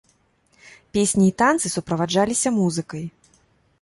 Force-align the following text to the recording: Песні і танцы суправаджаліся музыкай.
Песні 0.95 1.25
і 1.31 1.33
танцы 1.41 1.67
суправаджаліся 1.75 2.49
музыкай. 2.59 3.03